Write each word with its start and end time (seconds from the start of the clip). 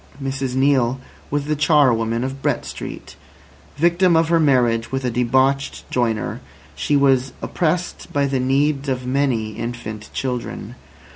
Mrs 0.19 0.55
Neale 0.55 0.99
was 1.29 1.45
the 1.45 1.55
charwoman 1.55 2.23
of 2.23 2.41
Brett 2.41 2.65
Street. 2.65 3.15
Victim 3.77 4.15
of 4.15 4.29
her 4.29 4.39
marriage 4.39 4.91
with 4.91 5.05
a 5.05 5.11
debauched 5.11 5.87
joiner, 5.91 6.41
she 6.73 6.97
was 6.97 7.33
oppressed 7.39 8.11
by 8.11 8.25
the 8.25 8.39
needs 8.39 8.89
of 8.89 9.05
many 9.05 9.51
infant 9.51 10.09
children. 10.11 10.73